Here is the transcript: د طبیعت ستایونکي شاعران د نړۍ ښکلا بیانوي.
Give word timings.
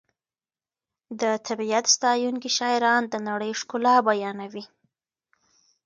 د 1.21 1.23
طبیعت 1.47 1.85
ستایونکي 1.95 2.49
شاعران 2.57 3.03
د 3.09 3.15
نړۍ 3.27 3.51
ښکلا 3.59 3.95
بیانوي. 4.07 4.65